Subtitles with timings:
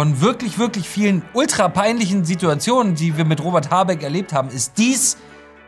[0.00, 4.78] von wirklich, wirklich vielen ultra peinlichen Situationen, die wir mit Robert Habeck erlebt haben, ist
[4.78, 5.18] dies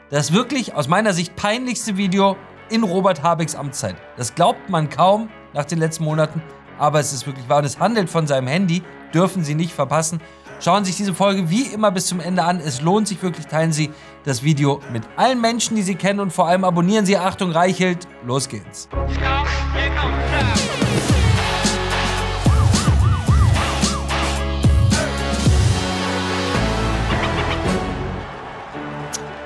[0.09, 2.39] das wirklich aus meiner Sicht peinlichste Video
[2.71, 3.95] in Robert Habecks Amtszeit.
[4.17, 6.41] Das glaubt man kaum nach den letzten Monaten,
[6.79, 7.59] aber es ist wirklich wahr.
[7.59, 8.83] Und es handelt von seinem Handy,
[9.13, 10.19] dürfen Sie nicht verpassen.
[10.61, 12.59] Schauen Sie sich diese Folge wie immer bis zum Ende an.
[12.59, 13.49] Es lohnt sich wirklich.
[13.49, 13.91] Teilen Sie
[14.25, 18.09] das Video mit allen Menschen, die Sie kennen und vor allem abonnieren Sie Achtung Reichelt.
[18.25, 18.89] Los geht's.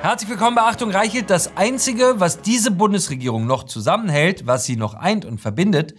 [0.07, 1.29] Herzlich willkommen bei Achtung Reichelt.
[1.29, 5.95] Das Einzige, was diese Bundesregierung noch zusammenhält, was sie noch eint und verbindet,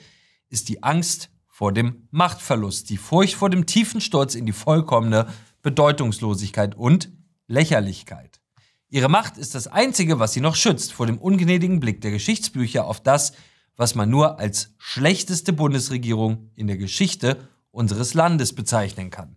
[0.48, 5.26] ist die Angst vor dem Machtverlust, die Furcht vor dem tiefen Sturz in die vollkommene
[5.60, 7.10] Bedeutungslosigkeit und
[7.48, 8.40] Lächerlichkeit.
[8.88, 12.86] Ihre Macht ist das Einzige, was sie noch schützt vor dem ungnädigen Blick der Geschichtsbücher
[12.86, 13.32] auf das,
[13.76, 19.36] was man nur als schlechteste Bundesregierung in der Geschichte unseres Landes bezeichnen kann.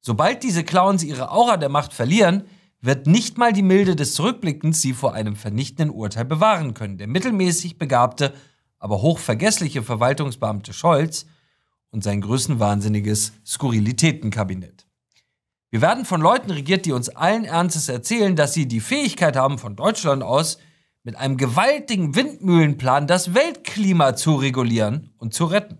[0.00, 2.44] Sobald diese Clowns ihre Aura der Macht verlieren,
[2.86, 6.98] wird nicht mal die Milde des Zurückblickens sie vor einem vernichtenden Urteil bewahren können.
[6.98, 8.32] Der mittelmäßig begabte,
[8.78, 11.26] aber hochvergessliche Verwaltungsbeamte Scholz
[11.90, 14.86] und sein größenwahnsinniges Skurrilitätenkabinett.
[15.70, 19.58] Wir werden von Leuten regiert, die uns allen Ernstes erzählen, dass sie die Fähigkeit haben,
[19.58, 20.58] von Deutschland aus
[21.02, 25.78] mit einem gewaltigen Windmühlenplan das Weltklima zu regulieren und zu retten.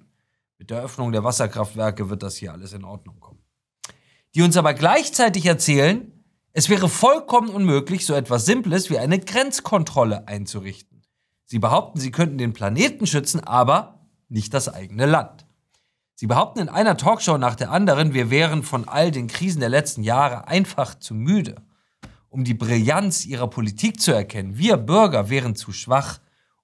[0.58, 3.42] Mit der Öffnung der Wasserkraftwerke wird das hier alles in Ordnung kommen.
[4.34, 6.12] Die uns aber gleichzeitig erzählen,
[6.56, 11.02] es wäre vollkommen unmöglich, so etwas Simples wie eine Grenzkontrolle einzurichten.
[11.44, 15.44] Sie behaupten, sie könnten den Planeten schützen, aber nicht das eigene Land.
[16.14, 19.68] Sie behaupten in einer Talkshow nach der anderen, wir wären von all den Krisen der
[19.68, 21.56] letzten Jahre einfach zu müde,
[22.30, 24.56] um die Brillanz ihrer Politik zu erkennen.
[24.56, 26.20] Wir Bürger wären zu schwach,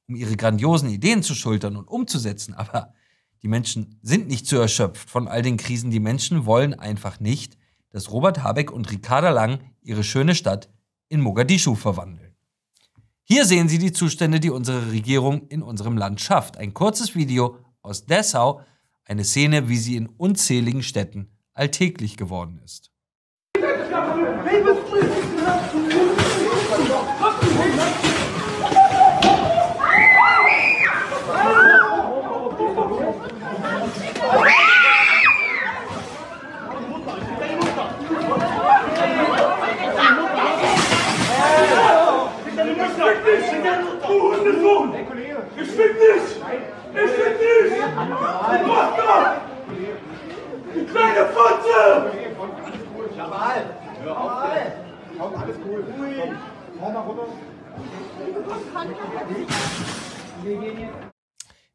[0.08, 2.54] um ihre grandiosen Ideen zu schultern und umzusetzen.
[2.54, 2.94] Aber
[3.42, 5.90] die Menschen sind nicht zu erschöpft von all den Krisen.
[5.90, 7.58] Die Menschen wollen einfach nicht,
[7.92, 10.68] dass Robert Habeck und Ricarda Lang ihre schöne Stadt
[11.08, 12.34] in Mogadischu verwandeln.
[13.24, 16.56] Hier sehen Sie die Zustände, die unsere Regierung in unserem Land schafft.
[16.56, 18.60] Ein kurzes Video aus Dessau,
[19.04, 22.90] eine Szene, wie sie in unzähligen Städten alltäglich geworden ist.
[43.32, 44.92] Du Hundesohn!
[45.56, 46.40] Ich fick dich!
[46.94, 47.72] Ich fick dich!
[47.80, 49.40] Du Bastard!
[50.74, 52.12] Du kleine Fotze!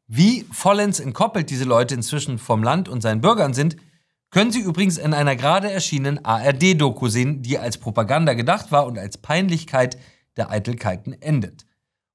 [0.06, 3.76] Wie vollends entkoppelt diese Leute inzwischen vom Land und seinen Bürgern sind,
[4.30, 8.98] können Sie übrigens in einer gerade erschienenen ARD-Doku sehen, die als Propaganda gedacht war und
[8.98, 9.96] als Peinlichkeit
[10.38, 11.66] der Eitelkeiten endet.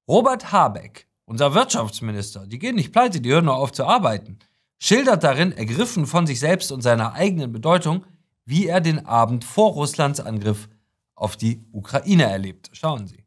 [0.08, 4.40] Robert Habeck, unser Wirtschaftsminister, die gehen nicht pleite, die hören nur auf zu arbeiten,
[4.80, 8.06] schildert darin, ergriffen von sich selbst und seiner eigenen Bedeutung,
[8.46, 10.68] wie er den Abend vor Russlands Angriff
[11.16, 12.70] auf die Ukraine erlebt.
[12.74, 13.24] Schauen Sie.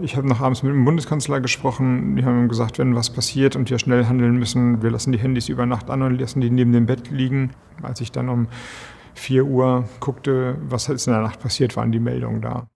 [0.00, 2.16] Ich habe noch abends mit dem Bundeskanzler gesprochen.
[2.16, 5.50] Die haben gesagt, wenn was passiert und wir schnell handeln müssen, wir lassen die Handys
[5.50, 7.52] über Nacht an und lassen die neben dem Bett liegen.
[7.82, 8.48] Als ich dann um
[9.14, 12.68] 4 Uhr guckte, was ist in der Nacht passiert, waren die Meldungen da.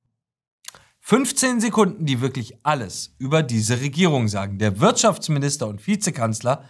[1.08, 4.58] 15 Sekunden, die wirklich alles über diese Regierung sagen.
[4.58, 6.64] Der Wirtschaftsminister und Vizekanzler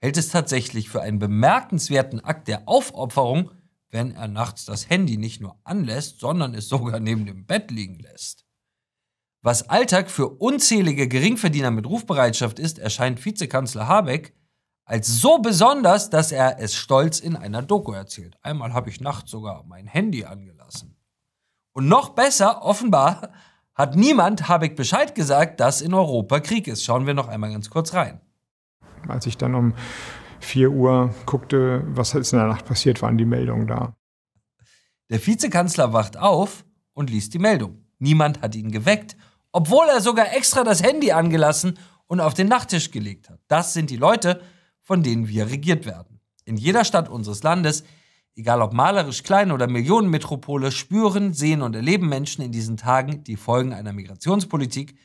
[0.00, 3.50] hält es tatsächlich für einen bemerkenswerten Akt der Aufopferung,
[3.90, 7.98] wenn er nachts das Handy nicht nur anlässt, sondern es sogar neben dem Bett liegen
[7.98, 8.46] lässt.
[9.42, 14.34] Was Alltag für unzählige Geringverdiener mit Rufbereitschaft ist, erscheint Vizekanzler Habeck
[14.86, 18.38] als so besonders, dass er es stolz in einer Doku erzählt.
[18.40, 20.96] Einmal habe ich nachts sogar mein Handy angelassen.
[21.74, 23.32] Und noch besser, offenbar
[23.76, 26.82] hat niemand Habeck Bescheid gesagt, dass in Europa Krieg ist.
[26.82, 28.20] Schauen wir noch einmal ganz kurz rein.
[29.06, 29.74] Als ich dann um
[30.40, 33.94] 4 Uhr guckte, was ist in der Nacht passiert, waren die Meldungen da.
[35.10, 36.64] Der Vizekanzler wacht auf
[36.94, 37.84] und liest die Meldung.
[37.98, 39.16] Niemand hat ihn geweckt,
[39.52, 43.40] obwohl er sogar extra das Handy angelassen und auf den Nachttisch gelegt hat.
[43.46, 44.40] Das sind die Leute,
[44.80, 46.20] von denen wir regiert werden.
[46.44, 47.84] In jeder Stadt unseres Landes
[48.36, 53.36] egal ob malerisch klein oder Millionenmetropole, spüren, sehen und erleben Menschen in diesen Tagen die
[53.36, 54.96] Folgen einer Migrationspolitik,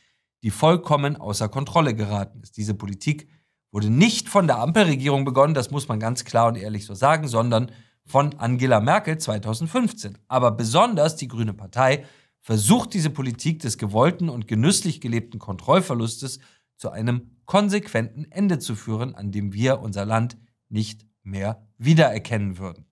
[0.44, 2.58] die vollkommen außer Kontrolle geraten ist.
[2.58, 3.30] Diese Politik
[3.72, 7.28] wurde nicht von der Ampelregierung begonnen, das muss man ganz klar und ehrlich so sagen,
[7.28, 7.72] sondern
[8.06, 10.18] von Angela Merkel 2015.
[10.28, 12.06] Aber besonders die Grüne Partei
[12.42, 16.40] versucht diese Politik des gewollten und genüsslich gelebten Kontrollverlustes
[16.76, 20.38] zu einem konsequenten Ende zu führen, an dem wir unser Land
[20.68, 22.91] nicht mehr wiedererkennen würden.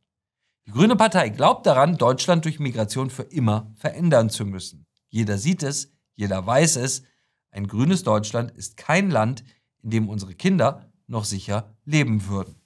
[0.70, 4.86] Die Grüne Partei glaubt daran, Deutschland durch Migration für immer verändern zu müssen.
[5.08, 7.02] Jeder sieht es, jeder weiß es.
[7.50, 9.44] Ein grünes Deutschland ist kein Land,
[9.82, 12.62] in dem unsere Kinder noch sicher leben würden.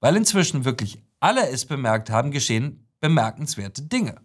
[0.00, 4.22] Weil inzwischen wirklich alle es bemerkt haben, geschehen bemerkenswerte Dinge.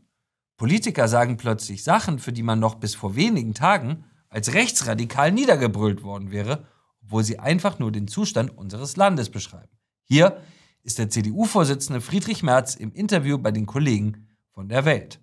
[0.55, 6.01] Politiker sagen plötzlich Sachen, für die man noch bis vor wenigen Tagen als rechtsradikal niedergebrüllt
[6.01, 6.65] worden wäre,
[7.03, 9.77] obwohl sie einfach nur den Zustand unseres Landes beschreiben.
[10.05, 10.41] Hier
[10.85, 15.19] ist der CDU-Vorsitzende Friedrich Merz im Interview bei den Kollegen von der Welt.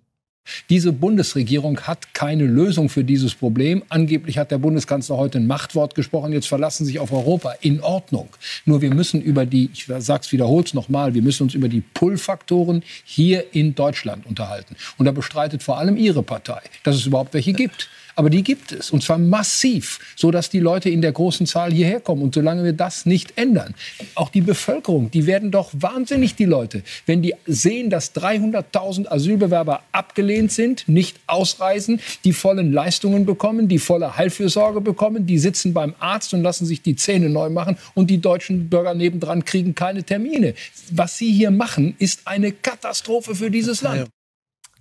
[0.69, 3.81] Diese Bundesregierung hat keine Lösung für dieses Problem.
[3.87, 6.33] Angeblich hat der Bundeskanzler heute ein Machtwort gesprochen.
[6.33, 7.53] Jetzt verlassen sich auf Europa.
[7.61, 8.27] In Ordnung.
[8.65, 12.83] Nur wir müssen über die, ich sag's wiederhol's nochmal, wir müssen uns über die Pull-Faktoren
[13.05, 14.75] hier in Deutschland unterhalten.
[14.97, 17.87] Und da bestreitet vor allem Ihre Partei, dass es überhaupt welche gibt.
[18.15, 18.91] Aber die gibt es.
[18.91, 22.21] Und zwar massiv, sodass die Leute in der großen Zahl hierher kommen.
[22.21, 23.73] Und solange wir das nicht ändern,
[24.15, 29.81] auch die Bevölkerung, die werden doch wahnsinnig, die Leute, wenn die sehen, dass 300.000 Asylbewerber
[29.91, 35.95] abgelehnt sind, nicht ausreisen, die vollen Leistungen bekommen, die volle Heilfürsorge bekommen, die sitzen beim
[35.99, 40.03] Arzt und lassen sich die Zähne neu machen und die deutschen Bürger nebendran kriegen keine
[40.03, 40.53] Termine.
[40.91, 44.09] Was sie hier machen, ist eine Katastrophe für dieses Land.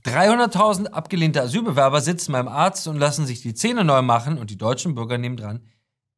[0.05, 4.59] 300.000 abgelehnte Asylbewerber sitzen beim Arzt und lassen sich die Zähne neu machen und die
[4.59, 5.67] deutschen Bürger nebendran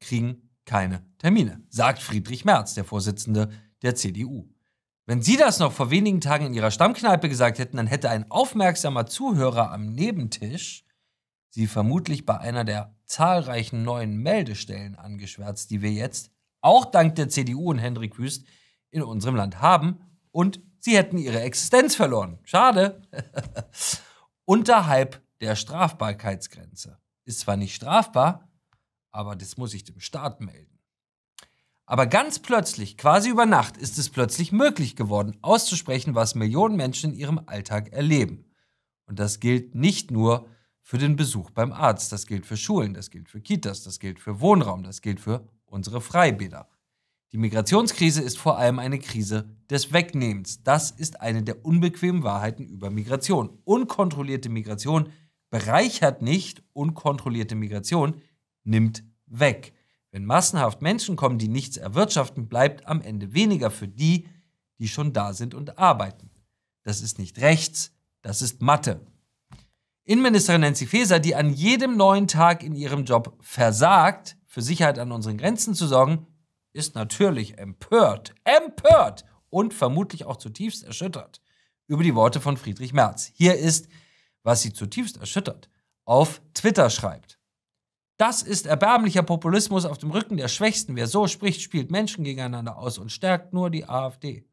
[0.01, 3.51] kriegen keine Termine, sagt Friedrich Merz, der Vorsitzende
[3.83, 4.49] der CDU.
[5.07, 8.31] Wenn Sie das noch vor wenigen Tagen in Ihrer Stammkneipe gesagt hätten, dann hätte ein
[8.31, 10.85] aufmerksamer Zuhörer am Nebentisch
[11.55, 17.29] Sie vermutlich bei einer der zahlreichen neuen Meldestellen angeschwärzt, die wir jetzt, auch dank der
[17.29, 18.45] CDU und Hendrik Wüst,
[18.91, 20.01] in unserem Land haben
[20.35, 22.39] und Sie hätten ihre Existenz verloren.
[22.43, 23.01] Schade.
[24.45, 26.99] Unterhalb der Strafbarkeitsgrenze.
[27.25, 28.51] Ist zwar nicht strafbar,
[29.11, 30.79] aber das muss ich dem Staat melden.
[31.87, 37.13] Aber ganz plötzlich, quasi über Nacht, ist es plötzlich möglich geworden, auszusprechen, was Millionen Menschen
[37.13, 38.53] in ihrem Alltag erleben.
[39.07, 40.47] Und das gilt nicht nur
[40.83, 44.19] für den Besuch beim Arzt, das gilt für Schulen, das gilt für Kitas, das gilt
[44.21, 46.69] für Wohnraum, das gilt für unsere Freibäder.
[47.35, 50.63] Die Migrationskrise ist vor allem eine Krise des Wegnehmens.
[50.63, 53.59] Das ist eine der unbequemen Wahrheiten über Migration.
[53.65, 55.09] Unkontrollierte Migration
[55.51, 58.21] bereichert nicht, unkontrollierte Migration
[58.63, 59.73] nimmt weg.
[60.13, 64.29] Wenn massenhaft Menschen kommen, die nichts erwirtschaften, bleibt am Ende weniger für die,
[64.79, 66.31] die schon da sind und arbeiten.
[66.85, 67.91] Das ist nicht rechts,
[68.23, 69.05] das ist Mathe.
[70.05, 75.11] Innenministerin Nancy Faeser, die an jedem neuen Tag in ihrem Job versagt, für Sicherheit an
[75.11, 76.29] unseren Grenzen zu sorgen,
[76.75, 81.41] ist natürlich empört, empört und vermutlich auch zutiefst erschüttert
[81.87, 83.31] über die Worte von Friedrich Merz.
[83.35, 83.89] Hier ist,
[84.43, 85.71] was sie zutiefst erschüttert,
[86.05, 87.39] auf Twitter schreibt.
[88.17, 90.97] Das ist erbärmlicher Populismus auf dem Rücken der Schwächsten.
[90.97, 94.47] Wer so spricht, spielt Menschen gegeneinander aus und stärkt nur die AfD.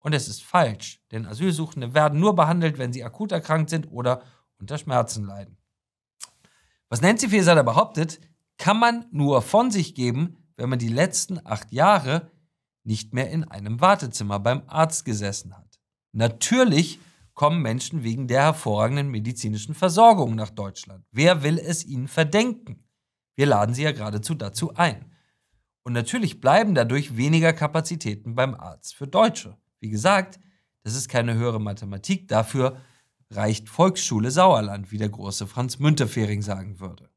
[0.00, 4.22] Und es ist falsch, denn Asylsuchende werden nur behandelt, wenn sie akut erkrankt sind oder
[4.58, 5.56] unter Schmerzen leiden.
[6.88, 8.20] Was Nancy Faeser da behauptet,
[8.58, 12.30] kann man nur von sich geben, wenn man die letzten acht Jahre
[12.84, 15.80] nicht mehr in einem Wartezimmer beim Arzt gesessen hat.
[16.12, 17.00] Natürlich
[17.34, 21.04] kommen Menschen wegen der hervorragenden medizinischen Versorgung nach Deutschland.
[21.10, 22.84] Wer will es ihnen verdenken?
[23.34, 25.12] Wir laden sie ja geradezu dazu ein.
[25.82, 29.56] Und natürlich bleiben dadurch weniger Kapazitäten beim Arzt für Deutsche.
[29.80, 30.40] Wie gesagt,
[30.82, 32.80] das ist keine höhere Mathematik, dafür
[33.30, 37.10] reicht Volksschule Sauerland, wie der große Franz Müntefering sagen würde.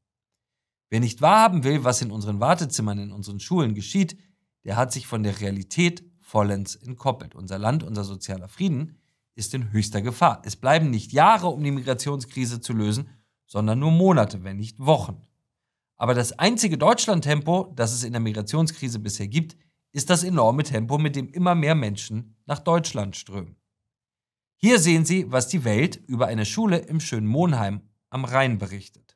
[0.90, 4.18] Wer nicht wahrhaben will, was in unseren Wartezimmern, in unseren Schulen geschieht,
[4.64, 7.34] der hat sich von der Realität vollends entkoppelt.
[7.34, 8.98] Unser Land, unser sozialer Frieden
[9.36, 10.42] ist in höchster Gefahr.
[10.44, 13.08] Es bleiben nicht Jahre, um die Migrationskrise zu lösen,
[13.46, 15.22] sondern nur Monate, wenn nicht Wochen.
[15.96, 19.56] Aber das einzige Deutschland-Tempo, das es in der Migrationskrise bisher gibt,
[19.92, 23.56] ist das enorme Tempo, mit dem immer mehr Menschen nach Deutschland strömen.
[24.56, 29.09] Hier sehen Sie, was die Welt über eine Schule im schönen Monheim am Rhein berichtet.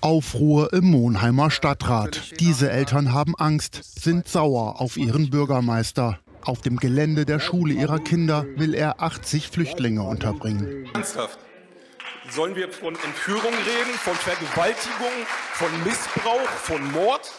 [0.00, 2.38] Aufruhr im Monheimer Stadtrat.
[2.40, 6.18] Diese Eltern haben Angst, sind sauer auf ihren Bürgermeister.
[6.42, 10.88] Auf dem Gelände der Schule ihrer Kinder will er 80 Flüchtlinge unterbringen.
[10.92, 11.38] Ernsthaft?
[12.30, 15.12] Sollen wir von Entführung reden, von Vergewaltigung,
[15.52, 17.32] von Missbrauch, von Mord?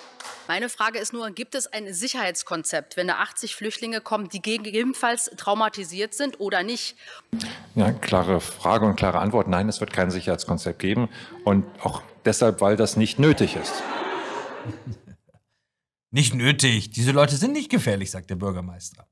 [0.48, 5.32] Meine Frage ist nur, gibt es ein Sicherheitskonzept, wenn da 80 Flüchtlinge kommen, die gegebenenfalls
[5.38, 6.96] traumatisiert sind oder nicht?
[7.74, 9.48] Ja, klare Frage und klare Antwort.
[9.48, 11.10] Nein, es wird kein Sicherheitskonzept geben.
[11.44, 13.84] Und auch deshalb, weil das nicht nötig ist.
[16.12, 16.92] Nicht nötig.
[16.92, 19.08] Diese Leute sind nicht gefährlich, sagt der Bürgermeister.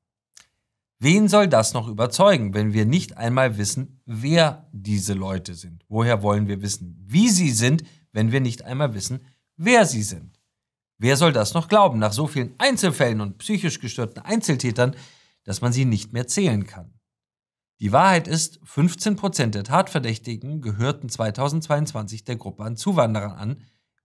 [0.99, 5.83] Wen soll das noch überzeugen, wenn wir nicht einmal wissen, wer diese Leute sind?
[5.89, 9.25] Woher wollen wir wissen, wie sie sind, wenn wir nicht einmal wissen,
[9.57, 10.39] wer sie sind?
[10.97, 14.95] Wer soll das noch glauben, nach so vielen Einzelfällen und psychisch gestörten Einzeltätern,
[15.43, 16.93] dass man sie nicht mehr zählen kann?
[17.79, 23.57] Die Wahrheit ist, 15 Prozent der Tatverdächtigen gehörten 2022 der Gruppe an Zuwanderern an,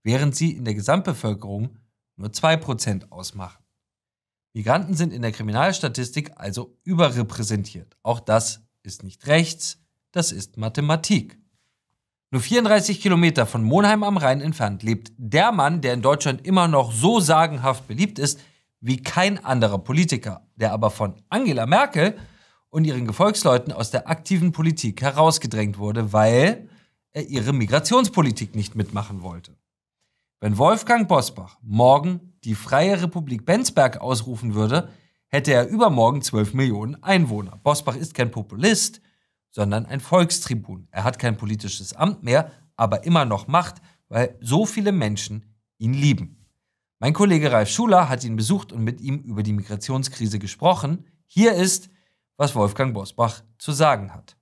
[0.03, 1.77] während sie in der Gesamtbevölkerung
[2.15, 3.63] nur 2 Prozent ausmachen.
[4.53, 7.95] Migranten sind in der Kriminalstatistik also überrepräsentiert.
[8.03, 9.77] Auch das ist nicht rechts,
[10.11, 11.37] das ist Mathematik.
[12.31, 16.67] Nur 34 Kilometer von Monheim am Rhein entfernt lebt der Mann, der in Deutschland immer
[16.67, 18.39] noch so sagenhaft beliebt ist
[18.81, 22.17] wie kein anderer Politiker, der aber von Angela Merkel
[22.69, 26.69] und ihren Gefolgsleuten aus der aktiven Politik herausgedrängt wurde, weil
[27.11, 29.57] er ihre Migrationspolitik nicht mitmachen wollte.
[30.39, 34.89] Wenn Wolfgang Bosbach morgen die Freie Republik Bensberg ausrufen würde,
[35.27, 37.59] hätte er übermorgen 12 Millionen Einwohner.
[37.63, 39.01] Bosbach ist kein Populist,
[39.51, 40.87] sondern ein Volkstribun.
[40.91, 45.45] Er hat kein politisches Amt mehr, aber immer noch Macht, weil so viele Menschen
[45.77, 46.45] ihn lieben.
[46.99, 51.05] Mein Kollege Ralf Schuler hat ihn besucht und mit ihm über die Migrationskrise gesprochen.
[51.25, 51.89] Hier ist,
[52.39, 54.37] was Wolfgang Bosbach zu sagen hat.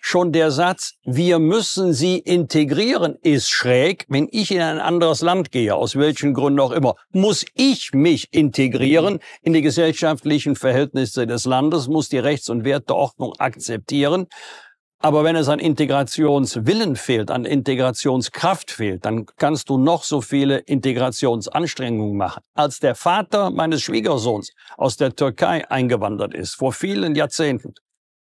[0.00, 4.06] Schon der Satz, wir müssen sie integrieren, ist schräg.
[4.08, 8.32] Wenn ich in ein anderes Land gehe, aus welchen Gründen auch immer, muss ich mich
[8.32, 14.28] integrieren in die gesellschaftlichen Verhältnisse des Landes, muss die Rechts- und Werteordnung akzeptieren.
[15.04, 20.58] Aber wenn es an Integrationswillen fehlt, an Integrationskraft fehlt, dann kannst du noch so viele
[20.58, 22.44] Integrationsanstrengungen machen.
[22.54, 27.74] Als der Vater meines Schwiegersohns aus der Türkei eingewandert ist, vor vielen Jahrzehnten,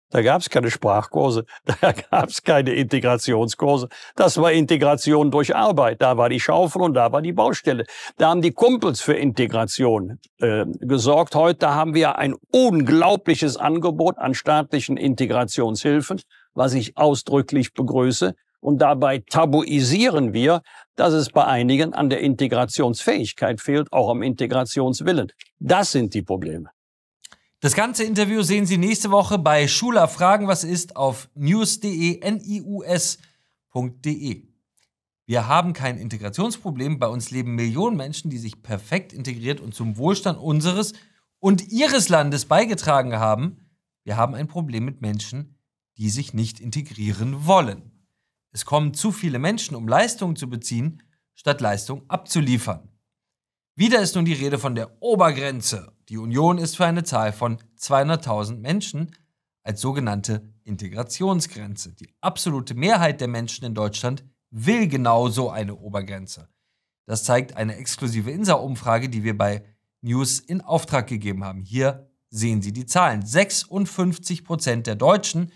[0.09, 1.45] da gab es keine Sprachkurse,
[1.81, 3.89] da gab es keine Integrationskurse.
[4.15, 6.01] Das war Integration durch Arbeit.
[6.01, 7.85] Da war die Schaufel und da war die Baustelle.
[8.17, 11.35] Da haben die Kumpels für Integration äh, gesorgt.
[11.35, 16.21] Heute haben wir ein unglaubliches Angebot an staatlichen Integrationshilfen,
[16.57, 18.35] was ich ausdrücklich begrüße.
[18.59, 20.63] Und dabei tabuisieren wir,
[20.95, 25.31] dass es bei einigen an der Integrationsfähigkeit fehlt, auch am Integrationswillen.
[25.59, 26.71] Das sind die Probleme.
[27.59, 33.27] Das ganze Interview sehen Sie nächste Woche bei Schula Fragen was ist auf news.de, nius.de.
[35.27, 36.99] Wir haben kein Integrationsproblem.
[36.99, 40.93] Bei uns leben Millionen Menschen, die sich perfekt integriert und zum Wohlstand unseres
[41.39, 43.57] und ihres Landes beigetragen haben.
[44.03, 45.56] Wir haben ein Problem mit Menschen,
[45.97, 47.91] die sich nicht integrieren wollen.
[48.51, 51.03] Es kommen zu viele Menschen, um Leistungen zu beziehen,
[51.35, 52.89] statt Leistung abzuliefern.
[53.75, 55.93] Wieder ist nun die Rede von der Obergrenze.
[56.09, 59.15] Die Union ist für eine Zahl von 200.000 Menschen
[59.63, 61.93] als sogenannte Integrationsgrenze.
[61.93, 66.49] Die absolute Mehrheit der Menschen in Deutschland will genau so eine Obergrenze.
[67.05, 69.63] Das zeigt eine exklusive INSA-Umfrage, die wir bei
[70.01, 71.61] News in Auftrag gegeben haben.
[71.61, 73.25] Hier sehen Sie die Zahlen.
[73.25, 75.51] 56 Prozent der Deutschen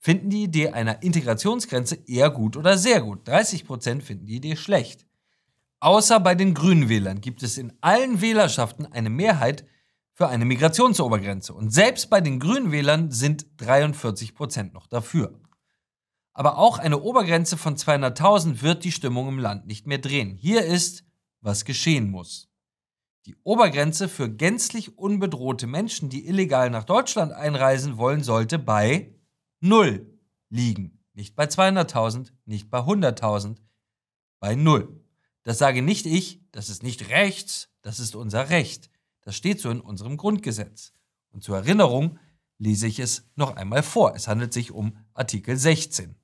[0.00, 3.28] finden die Idee einer Integrationsgrenze eher gut oder sehr gut.
[3.28, 5.06] 30 Prozent finden die Idee schlecht.
[5.78, 9.64] Außer bei den Grünwählern gibt es in allen Wählerschaften eine Mehrheit
[10.12, 11.54] für eine Migrationsobergrenze.
[11.54, 15.40] Und selbst bei den Grünwählern sind 43 Prozent noch dafür.
[16.32, 20.36] Aber auch eine Obergrenze von 200.000 wird die Stimmung im Land nicht mehr drehen.
[20.36, 21.04] Hier ist,
[21.40, 22.48] was geschehen muss.
[23.26, 29.14] Die Obergrenze für gänzlich unbedrohte Menschen, die illegal nach Deutschland einreisen wollen, sollte bei
[29.60, 30.98] 0 liegen.
[31.12, 33.56] Nicht bei 200.000, nicht bei 100.000,
[34.38, 35.04] bei 0.
[35.42, 38.90] Das sage nicht ich, das ist nicht rechts, das ist unser Recht.
[39.22, 40.92] Das steht so in unserem Grundgesetz.
[41.30, 42.18] Und zur Erinnerung
[42.58, 44.14] lese ich es noch einmal vor.
[44.14, 46.16] Es handelt sich um Artikel 16.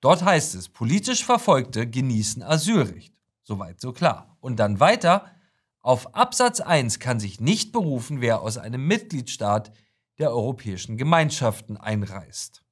[0.00, 3.14] Dort heißt es, politisch Verfolgte genießen Asylrecht.
[3.42, 4.36] Soweit so klar.
[4.40, 5.30] Und dann weiter,
[5.80, 9.72] auf Absatz 1 kann sich nicht berufen, wer aus einem Mitgliedstaat
[10.18, 12.64] der Europäischen Gemeinschaften einreist.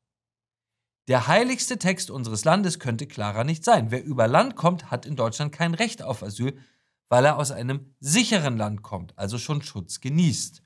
[1.08, 3.90] Der heiligste Text unseres Landes könnte klarer nicht sein.
[3.90, 6.58] Wer über Land kommt, hat in Deutschland kein Recht auf Asyl,
[7.10, 10.62] weil er aus einem sicheren Land kommt, also schon Schutz genießt.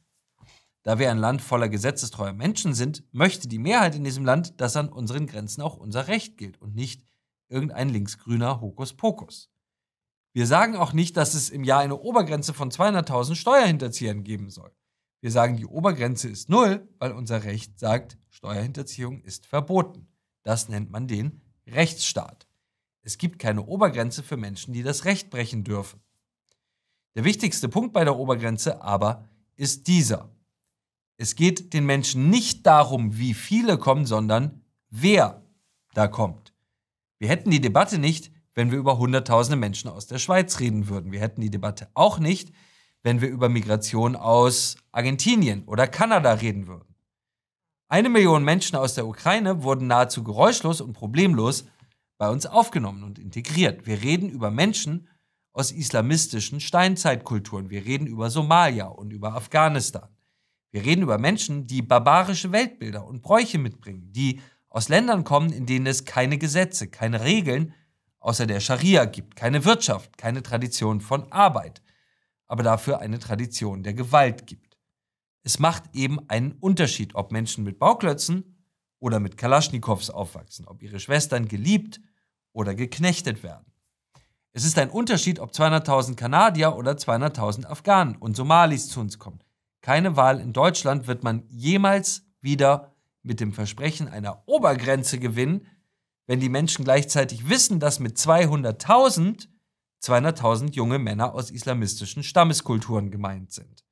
[0.85, 4.77] Da wir ein Land voller gesetzestreuer Menschen sind, möchte die Mehrheit in diesem Land, dass
[4.77, 7.03] an unseren Grenzen auch unser Recht gilt und nicht
[7.49, 9.51] irgendein linksgrüner Hokuspokus.
[10.33, 14.73] Wir sagen auch nicht, dass es im Jahr eine Obergrenze von 200.000 Steuerhinterziehern geben soll.
[15.21, 20.07] Wir sagen, die Obergrenze ist null, weil unser Recht sagt, Steuerhinterziehung ist verboten.
[20.45, 22.47] Das nennt man den Rechtsstaat.
[23.03, 26.01] Es gibt keine Obergrenze für Menschen, die das Recht brechen dürfen.
[27.15, 30.31] Der wichtigste Punkt bei der Obergrenze aber ist dieser.
[31.17, 35.43] Es geht den Menschen nicht darum, wie viele kommen, sondern wer
[35.95, 36.55] da kommt.
[37.19, 41.11] Wir hätten die Debatte nicht, wenn wir über Hunderttausende Menschen aus der Schweiz reden würden.
[41.11, 42.53] Wir hätten die Debatte auch nicht,
[43.03, 46.95] wenn wir über Migration aus Argentinien oder Kanada reden würden.
[47.89, 51.65] Eine Million Menschen aus der Ukraine wurden nahezu geräuschlos und problemlos
[52.19, 53.87] bei uns aufgenommen und integriert.
[53.87, 55.09] Wir reden über Menschen
[55.53, 57.71] aus islamistischen Steinzeitkulturen.
[57.71, 60.09] Wir reden über Somalia und über Afghanistan.
[60.71, 65.65] Wir reden über Menschen, die barbarische Weltbilder und Bräuche mitbringen, die aus Ländern kommen, in
[65.65, 67.73] denen es keine Gesetze, keine Regeln
[68.21, 71.81] außer der Scharia gibt, keine Wirtschaft, keine Tradition von Arbeit,
[72.49, 74.77] aber dafür eine Tradition der Gewalt gibt.
[75.43, 78.57] Es macht eben einen Unterschied, ob Menschen mit Bauklötzen
[78.99, 82.01] oder mit Kalaschnikows aufwachsen, ob ihre Schwestern geliebt
[82.53, 83.67] oder geknechtet werden.
[84.53, 89.39] Es ist ein Unterschied, ob 200.000 Kanadier oder 200.000 Afghanen und Somalis zu uns kommen.
[89.83, 95.67] Keine Wahl in Deutschland wird man jemals wieder mit dem Versprechen einer Obergrenze gewinnen,
[96.27, 99.49] wenn die Menschen gleichzeitig wissen, dass mit 200.000
[100.03, 103.85] 200.000 junge Männer aus islamistischen Stammeskulturen gemeint sind.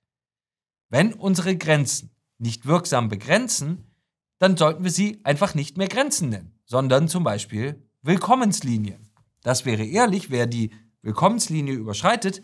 [0.88, 3.90] Wenn unsere Grenzen nicht wirksam begrenzen,
[4.38, 9.10] dann sollten wir sie einfach nicht mehr Grenzen nennen, sondern zum Beispiel Willkommenslinien.
[9.42, 10.70] Das wäre ehrlich, wer die
[11.02, 12.42] Willkommenslinie überschreitet,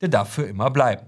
[0.00, 1.06] der darf für immer bleiben.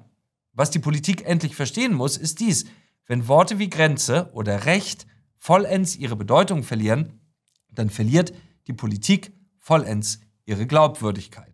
[0.53, 2.65] Was die Politik endlich verstehen muss, ist dies.
[3.07, 5.07] Wenn Worte wie Grenze oder Recht
[5.37, 7.21] vollends ihre Bedeutung verlieren,
[7.71, 8.33] dann verliert
[8.67, 11.54] die Politik vollends ihre Glaubwürdigkeit.